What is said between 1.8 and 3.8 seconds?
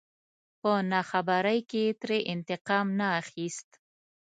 يې ترې انتقام نه اخست.